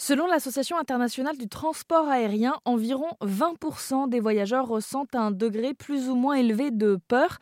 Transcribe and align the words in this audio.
Selon 0.00 0.28
l'Association 0.28 0.78
internationale 0.78 1.36
du 1.36 1.48
transport 1.48 2.08
aérien, 2.08 2.54
environ 2.64 3.08
20% 3.20 4.08
des 4.08 4.20
voyageurs 4.20 4.68
ressentent 4.68 5.16
un 5.16 5.32
degré 5.32 5.74
plus 5.74 6.08
ou 6.08 6.14
moins 6.14 6.34
élevé 6.34 6.70
de 6.70 7.00
peur. 7.08 7.38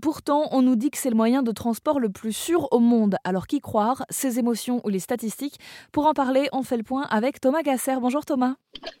Pourtant, 0.00 0.48
on 0.52 0.62
nous 0.62 0.76
dit 0.76 0.90
que 0.90 0.96
c'est 0.96 1.10
le 1.10 1.14
moyen 1.14 1.42
de 1.42 1.52
transport 1.52 2.00
le 2.00 2.08
plus 2.08 2.32
sûr 2.32 2.68
au 2.72 2.78
monde. 2.78 3.16
Alors 3.22 3.46
qui 3.46 3.60
croire 3.60 4.06
Ces 4.08 4.38
émotions 4.38 4.80
ou 4.86 4.88
les 4.88 4.98
statistiques? 4.98 5.60
Pour 5.92 6.06
en 6.06 6.14
parler, 6.14 6.48
on 6.52 6.62
fait 6.62 6.78
le 6.78 6.84
point 6.84 7.02
avec 7.10 7.38
Thomas 7.38 7.60
Gasser. 7.60 7.96
Bonjour 8.00 8.24
Thomas. 8.24 8.54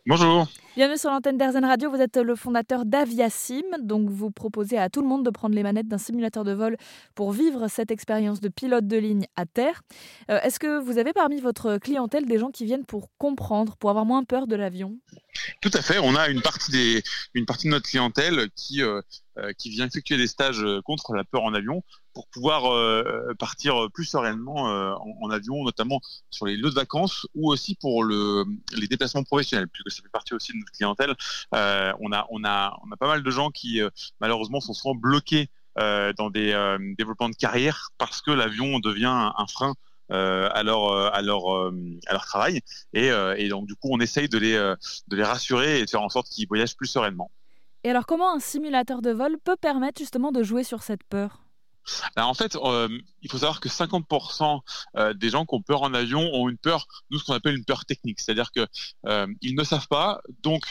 Bonjour. 0.06 0.46
Bienvenue 0.76 0.98
sur 0.98 1.10
l'antenne 1.10 1.36
d'Airzen 1.36 1.64
Radio. 1.64 1.90
Vous 1.90 2.00
êtes 2.00 2.16
le 2.16 2.34
fondateur 2.34 2.84
d'Aviasim. 2.84 3.64
Donc 3.80 4.10
vous 4.10 4.30
proposez 4.30 4.78
à 4.78 4.88
tout 4.88 5.00
le 5.00 5.08
monde 5.08 5.24
de 5.24 5.30
prendre 5.30 5.54
les 5.54 5.62
manettes 5.62 5.88
d'un 5.88 5.98
simulateur 5.98 6.44
de 6.44 6.52
vol 6.52 6.76
pour 7.14 7.32
vivre 7.32 7.68
cette 7.68 7.90
expérience 7.90 8.40
de 8.40 8.48
pilote 8.48 8.86
de 8.86 8.96
ligne 8.96 9.26
à 9.36 9.46
terre. 9.46 9.82
Euh, 10.30 10.38
est-ce 10.42 10.60
que 10.60 10.78
vous 10.78 10.98
avez 10.98 11.12
parmi 11.12 11.40
votre 11.40 11.78
clientèle 11.78 12.26
des 12.26 12.38
gens 12.38 12.50
qui 12.50 12.64
viennent 12.64 12.84
pour 12.90 13.08
comprendre, 13.18 13.76
pour 13.76 13.88
avoir 13.88 14.04
moins 14.04 14.24
peur 14.24 14.48
de 14.48 14.56
l'avion 14.56 14.98
Tout 15.62 15.70
à 15.74 15.80
fait. 15.80 16.00
On 16.00 16.16
a 16.16 16.28
une 16.28 16.42
partie, 16.42 16.72
de 16.72 17.68
notre 17.68 17.88
clientèle 17.88 18.50
qui, 18.56 18.82
euh, 18.82 19.00
euh, 19.38 19.52
qui 19.56 19.70
vient 19.70 19.86
effectuer 19.86 20.16
des 20.16 20.26
stages 20.26 20.66
contre 20.84 21.14
la 21.14 21.22
peur 21.22 21.44
en 21.44 21.54
avion 21.54 21.84
pour 22.14 22.26
pouvoir 22.26 22.66
euh, 22.72 23.32
partir 23.38 23.86
plus 23.94 24.06
sereinement 24.06 24.64
en, 25.22 25.30
avion, 25.30 25.62
notamment 25.62 26.00
sur 26.30 26.46
les 26.46 26.56
lieux 26.56 26.70
de 26.70 26.74
vacances 26.74 27.28
ou 27.36 27.52
aussi 27.52 27.76
pour 27.76 28.02
le, 28.02 28.44
les 28.76 28.88
déplacements 28.88 29.22
professionnels, 29.22 29.68
puisque 29.68 29.92
ça 29.92 30.02
fait 30.02 30.08
partie 30.08 30.34
aussi 30.34 30.50
de 30.52 30.58
notre 30.58 30.72
clientèle. 30.72 31.14
on, 31.52 32.12
a, 32.12 32.26
on, 32.30 32.42
a, 32.42 32.76
on 32.84 32.90
a 32.90 32.96
pas 32.98 33.06
mal 33.06 33.22
de 33.22 33.30
gens 33.30 33.50
qui 33.50 33.80
malheureusement 34.20 34.60
sont 34.60 34.74
souvent 34.74 34.96
bloqués 34.96 35.48
dans 35.76 36.28
des 36.28 36.76
développements 36.98 37.28
de 37.28 37.36
carrière 37.36 37.90
parce 37.98 38.20
que 38.20 38.32
l'avion 38.32 38.80
devient 38.80 39.30
un 39.36 39.46
frein 39.46 39.74
euh, 39.74 39.74
à 40.10 40.62
leur 40.62 40.90
euh, 40.90 41.10
à 41.12 41.22
leur 41.22 41.54
euh, 41.54 41.72
à 42.06 42.12
leur 42.12 42.24
travail 42.24 42.60
et, 42.92 43.10
et 43.36 43.48
donc 43.48 43.66
du 43.66 43.74
coup 43.74 43.88
on 43.90 44.00
essaye 44.00 44.28
de 44.28 44.38
les 44.38 44.54
de 44.54 45.16
les 45.16 45.24
rassurer 45.24 45.80
et 45.80 45.84
de 45.84 45.90
faire 45.90 46.02
en 46.02 46.08
sorte 46.08 46.28
qu'ils 46.28 46.48
voyagent 46.48 46.76
plus 46.76 46.88
sereinement. 46.88 47.30
Et 47.84 47.90
alors 47.90 48.06
comment 48.06 48.34
un 48.34 48.40
simulateur 48.40 49.02
de 49.02 49.10
vol 49.10 49.36
peut 49.42 49.56
permettre 49.56 49.98
justement 49.98 50.32
de 50.32 50.42
jouer 50.42 50.64
sur 50.64 50.82
cette 50.82 51.04
peur? 51.04 51.42
Alors 52.16 52.28
en 52.28 52.34
fait, 52.34 52.56
euh, 52.56 52.88
il 53.22 53.30
faut 53.30 53.38
savoir 53.38 53.60
que 53.60 53.68
50% 53.68 54.60
euh, 54.96 55.14
des 55.14 55.30
gens 55.30 55.46
qui 55.46 55.54
ont 55.54 55.62
peur 55.62 55.82
en 55.82 55.94
avion 55.94 56.20
ont 56.34 56.48
une 56.48 56.58
peur, 56.58 56.86
nous 57.10 57.18
ce 57.18 57.24
qu'on 57.24 57.34
appelle 57.34 57.56
une 57.56 57.64
peur 57.64 57.84
technique, 57.84 58.20
c'est-à-dire 58.20 58.50
que 58.52 58.66
euh, 59.06 59.26
ils 59.40 59.54
ne 59.54 59.64
savent 59.64 59.88
pas, 59.88 60.20
donc 60.42 60.64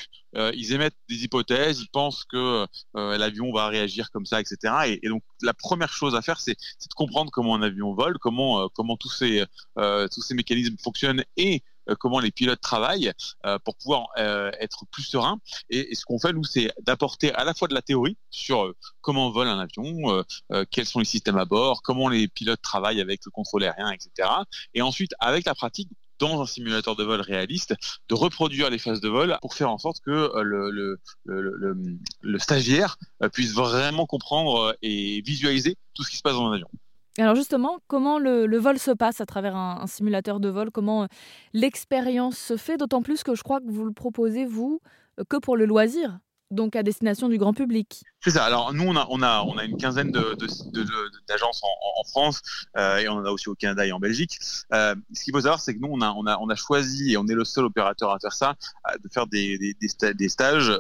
ils 0.53 0.73
émettent 0.73 0.95
des 1.09 1.23
hypothèses, 1.23 1.81
ils 1.81 1.89
pensent 1.89 2.23
que 2.23 2.67
l'avion 2.93 3.51
va 3.51 3.67
réagir 3.67 4.11
comme 4.11 4.27
ça, 4.27 4.39
etc. 4.39 4.99
Et, 5.01 5.09
donc 5.09 5.23
la 5.41 5.55
première 5.55 5.91
chose 5.91 6.13
à 6.13 6.21
faire, 6.21 6.39
c'est 6.39 6.53
de 6.53 6.93
comprendre 6.95 7.31
comment 7.31 7.55
un 7.55 7.63
avion 7.63 7.95
vole, 7.95 8.19
comment 8.19 8.69
comment 8.69 8.95
tous 8.95 9.09
ces 9.09 9.43
tous 9.75 10.21
ces 10.21 10.35
mécanismes 10.35 10.75
fonctionnent 10.83 11.23
et 11.35 11.63
comment 11.95 12.19
les 12.19 12.31
pilotes 12.31 12.61
travaillent 12.61 13.11
euh, 13.45 13.57
pour 13.59 13.75
pouvoir 13.75 14.07
euh, 14.17 14.51
être 14.59 14.85
plus 14.91 15.03
serein. 15.03 15.39
Et, 15.69 15.95
ce 15.95 16.05
qu'on 16.05 16.19
fait, 16.19 16.33
nous, 16.33 16.43
c'est 16.43 16.71
d'apporter 16.81 17.33
à 17.33 17.43
la 17.43 17.53
fois 17.53 17.67
de 17.67 17.73
la 17.73 17.81
théorie 17.81 18.17
sur 18.29 18.73
comment 19.01 19.31
vole 19.31 19.47
un 19.47 19.59
avion, 19.59 20.23
quels 20.71 20.85
sont 20.85 20.99
les 20.99 21.05
systèmes 21.05 21.37
à 21.37 21.45
bord, 21.45 21.81
comment 21.81 22.09
les 22.09 22.27
pilotes 22.27 22.61
travaillent 22.61 23.01
avec 23.01 23.21
le 23.25 23.31
contrôle 23.31 23.63
aérien, 23.63 23.91
etc. 23.91 24.29
Et 24.73 24.81
ensuite, 24.81 25.11
avec 25.19 25.45
la 25.45 25.55
pratique, 25.55 25.89
dans 26.19 26.41
un 26.41 26.45
simulateur 26.45 26.97
de 26.97 27.03
vol 27.03 27.21
réaliste, 27.21 27.75
de 28.09 28.15
reproduire 28.15 28.69
les 28.69 28.77
phases 28.77 28.99
de 28.99 29.07
vol 29.07 29.37
pour 29.41 29.53
faire 29.53 29.69
en 29.69 29.77
sorte 29.77 30.01
que 30.01 30.31
le, 30.41 30.99
le 31.25 32.39
stagiaire 32.39 32.97
puisse 33.31 33.53
vraiment 33.53 34.05
comprendre 34.05 34.75
et 34.81 35.21
visualiser 35.21 35.77
tout 35.93 36.03
ce 36.03 36.09
qui 36.09 36.17
se 36.17 36.21
passe 36.21 36.33
dans 36.33 36.47
un 36.47 36.53
avion. 36.53 36.69
Alors 37.17 37.35
justement, 37.35 37.79
comment 37.87 38.19
le, 38.19 38.57
vol 38.57 38.77
se 38.77 38.91
passe 38.91 39.19
à 39.21 39.25
travers 39.25 39.55
un, 39.55 39.87
simulateur 39.87 40.39
de 40.39 40.49
vol? 40.49 40.71
Comment 40.71 41.03
euh, 41.03 41.07
l'expérience 41.53 42.37
se 42.37 42.55
fait? 42.55 42.77
D'autant 42.77 43.01
plus 43.01 43.23
que 43.23 43.35
je 43.35 43.43
crois 43.43 43.59
que 43.59 43.69
vous 43.69 43.85
le 43.85 43.91
proposez, 43.91 44.45
vous, 44.45 44.81
euh, 45.19 45.23
que 45.27 45.37
pour 45.37 45.57
le 45.57 45.65
loisir, 45.65 46.19
donc 46.51 46.75
à 46.75 46.83
destination 46.83 47.27
du 47.27 47.37
grand 47.37 47.53
public. 47.53 48.03
C'est 48.21 48.31
ça. 48.31 48.45
Alors 48.45 48.73
nous, 48.73 48.83
on 48.83 48.95
a, 48.95 49.07
on 49.09 49.21
a, 49.21 49.43
on 49.43 49.57
a 49.57 49.65
une 49.65 49.77
quinzaine 49.77 50.11
d'agences 50.11 51.61
en, 51.63 52.03
France 52.09 52.41
euh, 52.77 52.97
et 52.97 53.09
on 53.09 53.13
en 53.13 53.25
a 53.25 53.31
aussi 53.31 53.49
au 53.49 53.55
Canada 53.55 53.85
et 53.85 53.91
en 53.91 53.99
Belgique. 53.99 54.37
ce 54.41 54.95
qu'il 55.23 55.33
faut 55.33 55.41
savoir, 55.41 55.59
c'est 55.59 55.75
que 55.75 55.79
nous, 55.79 55.89
on 55.91 56.01
a, 56.01 56.11
on, 56.13 56.25
a, 56.25 56.37
on 56.37 56.49
a 56.49 56.55
choisi, 56.55 57.11
et 57.11 57.17
on 57.17 57.27
est 57.27 57.35
le 57.35 57.45
seul 57.45 57.65
opérateur 57.65 58.11
à 58.11 58.19
faire 58.19 58.33
ça, 58.33 58.55
de 59.03 59.09
faire 59.09 59.27
des, 59.27 59.57
des, 59.57 59.75
des 60.13 60.29
stages 60.29 60.71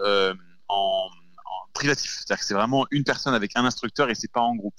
en 0.69 0.98
C'est-à-dire 1.79 2.39
que 2.39 2.45
c'est 2.45 2.53
vraiment 2.53 2.85
une 2.91 3.03
personne 3.03 3.33
avec 3.33 3.51
un 3.55 3.65
instructeur 3.65 4.09
et 4.09 4.15
c'est 4.15 4.31
pas 4.31 4.41
en 4.41 4.55
groupe. 4.55 4.75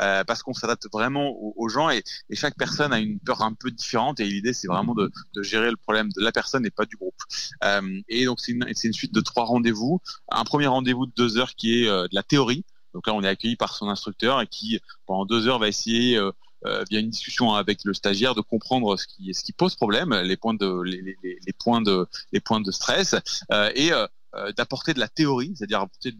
Euh, 0.00 0.24
parce 0.24 0.42
qu'on 0.42 0.54
s'adapte 0.54 0.86
vraiment 0.92 1.34
aux, 1.56 1.68
gens 1.68 1.90
et, 1.90 2.02
chaque 2.32 2.56
personne 2.56 2.92
a 2.92 2.98
une 2.98 3.18
peur 3.20 3.42
un 3.42 3.54
peu 3.54 3.70
différente 3.70 4.20
et 4.20 4.24
l'idée 4.24 4.52
c'est 4.52 4.68
vraiment 4.68 4.94
de, 4.94 5.10
gérer 5.42 5.70
le 5.70 5.76
problème 5.76 6.10
de 6.12 6.22
la 6.22 6.32
personne 6.32 6.64
et 6.66 6.70
pas 6.70 6.84
du 6.84 6.96
groupe. 6.96 7.18
Euh, 7.62 8.00
et 8.08 8.24
donc 8.24 8.40
c'est 8.40 8.52
une, 8.52 8.66
une, 8.66 8.92
suite 8.92 9.14
de 9.14 9.20
trois 9.20 9.44
rendez-vous. 9.44 10.00
Un 10.30 10.44
premier 10.44 10.66
rendez-vous 10.66 11.06
de 11.06 11.12
deux 11.16 11.38
heures 11.38 11.54
qui 11.54 11.82
est 11.82 11.88
euh, 11.88 12.04
de 12.04 12.14
la 12.14 12.22
théorie. 12.22 12.64
Donc 12.92 13.06
là 13.06 13.14
on 13.14 13.22
est 13.22 13.28
accueilli 13.28 13.56
par 13.56 13.74
son 13.74 13.88
instructeur 13.88 14.40
et 14.40 14.46
qui 14.46 14.80
pendant 15.06 15.26
deux 15.26 15.48
heures 15.48 15.58
va 15.58 15.68
essayer 15.68 16.20
via 16.88 16.98
une 17.00 17.10
discussion 17.10 17.52
avec 17.52 17.80
le 17.84 17.92
stagiaire 17.92 18.34
de 18.34 18.40
comprendre 18.40 18.96
ce 18.96 19.06
qui 19.06 19.34
ce 19.34 19.42
qui 19.42 19.52
pose 19.52 19.74
problème, 19.74 20.14
les 20.14 20.36
points 20.36 20.54
de 20.54 20.80
les, 20.82 21.02
les, 21.02 21.16
les 21.22 21.52
points 21.52 21.82
de 21.82 22.06
les 22.32 22.40
points 22.40 22.60
de 22.60 22.70
stress 22.70 23.16
et 23.74 23.92
euh, 23.92 24.06
d'apporter 24.56 24.94
de 24.94 25.00
la 25.00 25.08
théorie, 25.08 25.52
c'est-à-dire 25.56 25.80
apporter 25.80 26.12
de, 26.12 26.18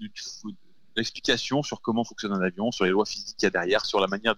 l'explication 0.96 1.62
sur 1.62 1.80
comment 1.80 2.04
fonctionne 2.04 2.32
un 2.32 2.40
avion, 2.40 2.70
sur 2.70 2.84
les 2.84 2.90
lois 2.90 3.06
physiques 3.06 3.36
qu'il 3.36 3.46
y 3.46 3.48
a 3.48 3.50
derrière, 3.50 3.84
sur 3.84 4.00
la 4.00 4.06
manière 4.06 4.34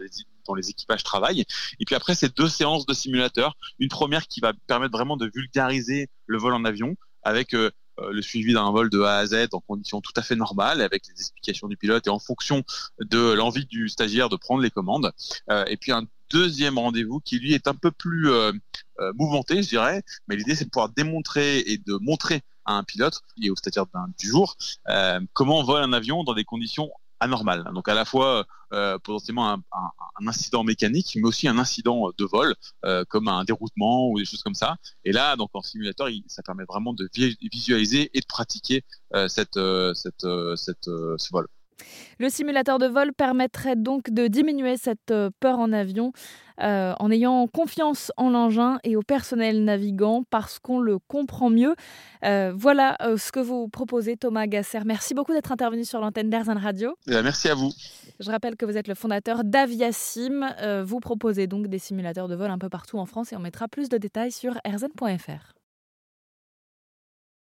dont 0.46 0.54
les 0.54 0.70
équipages 0.70 1.02
travaillent. 1.02 1.44
Et 1.80 1.84
puis 1.84 1.94
après, 1.94 2.14
c'est 2.14 2.36
deux 2.36 2.48
séances 2.48 2.86
de 2.86 2.94
simulateur. 2.94 3.56
Une 3.78 3.88
première 3.88 4.26
qui 4.26 4.40
va 4.40 4.52
permettre 4.66 4.92
vraiment 4.92 5.16
de 5.16 5.30
vulgariser 5.32 6.08
le 6.26 6.38
vol 6.38 6.54
en 6.54 6.64
avion 6.64 6.96
avec 7.22 7.54
euh, 7.54 7.70
euh, 7.98 8.12
le 8.12 8.22
suivi 8.22 8.52
d'un 8.52 8.70
vol 8.70 8.90
de 8.90 9.00
A 9.02 9.18
à 9.18 9.26
Z 9.26 9.48
en 9.52 9.60
conditions 9.60 10.00
tout 10.00 10.12
à 10.16 10.22
fait 10.22 10.36
normales, 10.36 10.80
avec 10.80 11.02
les 11.08 11.14
explications 11.14 11.68
du 11.68 11.76
pilote 11.76 12.06
et 12.06 12.10
en 12.10 12.18
fonction 12.18 12.62
de 13.00 13.32
l'envie 13.32 13.66
du 13.66 13.88
stagiaire 13.88 14.28
de 14.28 14.36
prendre 14.36 14.62
les 14.62 14.70
commandes. 14.70 15.12
et 15.66 15.76
puis 15.76 15.92
un 15.92 16.06
deuxième 16.30 16.78
rendez-vous 16.78 17.20
qui 17.20 17.38
lui 17.38 17.54
est 17.54 17.68
un 17.68 17.74
peu 17.74 17.90
plus 17.90 18.28
mouvementé, 19.14 19.62
je 19.62 19.68
dirais, 19.68 20.02
mais 20.28 20.36
l'idée 20.36 20.54
c'est 20.54 20.64
de 20.64 20.70
pouvoir 20.70 20.90
démontrer 20.90 21.60
et 21.60 21.78
de 21.78 21.98
montrer 22.00 22.42
un 22.66 22.84
pilote 22.84 23.20
et 23.40 23.50
au 23.50 23.56
stagiaire 23.56 23.86
du 24.18 24.28
jour 24.28 24.56
euh, 24.88 25.20
comment 25.32 25.58
on 25.58 25.62
vole 25.62 25.82
un 25.82 25.92
avion 25.92 26.24
dans 26.24 26.34
des 26.34 26.44
conditions 26.44 26.90
anormales. 27.20 27.64
Donc 27.74 27.88
à 27.88 27.94
la 27.94 28.04
fois 28.04 28.46
euh, 28.74 28.98
potentiellement 28.98 29.50
un, 29.50 29.62
incident 30.26 30.64
mécanique, 30.64 31.12
mais 31.16 31.24
aussi 31.24 31.48
un 31.48 31.58
incident 31.58 32.10
de 32.16 32.24
vol, 32.24 32.54
euh, 32.84 33.04
comme 33.08 33.28
un 33.28 33.42
déroutement 33.44 34.08
ou 34.10 34.18
des 34.18 34.26
choses 34.26 34.42
comme 34.42 34.54
ça. 34.54 34.76
Et 35.04 35.12
là, 35.12 35.36
donc 35.36 35.50
en 35.54 35.62
simulateur, 35.62 36.08
ça 36.26 36.42
permet 36.42 36.64
vraiment 36.68 36.92
de 36.92 37.08
visualiser 37.50 38.10
et 38.12 38.20
de 38.20 38.26
pratiquer 38.26 38.84
cette, 39.28 39.58
cette, 39.94 40.26
cette, 40.56 40.84
ce 40.84 41.28
vol. 41.32 41.46
Le 42.18 42.28
simulateur 42.28 42.78
de 42.78 42.86
vol 42.86 43.12
permettrait 43.12 43.76
donc 43.76 44.10
de 44.10 44.26
diminuer 44.26 44.76
cette 44.76 45.10
euh, 45.10 45.30
peur 45.40 45.58
en 45.58 45.72
avion 45.72 46.12
euh, 46.62 46.94
en 46.98 47.10
ayant 47.10 47.46
confiance 47.48 48.10
en 48.16 48.30
l'engin 48.30 48.78
et 48.82 48.96
au 48.96 49.02
personnel 49.02 49.62
navigant 49.64 50.22
parce 50.30 50.58
qu'on 50.58 50.80
le 50.80 50.98
comprend 50.98 51.50
mieux. 51.50 51.74
Euh, 52.24 52.52
voilà 52.56 52.96
ce 53.18 53.30
que 53.30 53.40
vous 53.40 53.68
proposez, 53.68 54.16
Thomas 54.16 54.46
Gasser. 54.46 54.80
Merci 54.86 55.12
beaucoup 55.12 55.34
d'être 55.34 55.52
intervenu 55.52 55.84
sur 55.84 56.00
l'antenne 56.00 56.30
d'Airzen 56.30 56.56
Radio. 56.56 56.96
Eh 57.08 57.22
merci 57.22 57.50
à 57.50 57.54
vous. 57.54 57.72
Je 58.20 58.30
rappelle 58.30 58.56
que 58.56 58.64
vous 58.64 58.78
êtes 58.78 58.88
le 58.88 58.94
fondateur 58.94 59.44
d'Aviasim. 59.44 60.54
vous 60.82 61.00
proposez 61.00 61.46
donc 61.46 61.66
des 61.66 61.78
simulateurs 61.78 62.28
de 62.28 62.34
vol 62.34 62.50
un 62.50 62.58
peu 62.58 62.70
partout 62.70 62.98
en 62.98 63.04
France 63.04 63.34
et 63.34 63.36
on 63.36 63.40
mettra 63.40 63.68
plus 63.68 63.90
de 63.90 63.98
détails 63.98 64.32
sur 64.32 64.58
airzen.fr. 64.64 65.55